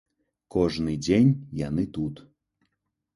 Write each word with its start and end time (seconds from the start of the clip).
Кожны 0.53 0.95
дзень 1.07 1.29
яны 1.59 1.83
тут. 1.99 2.15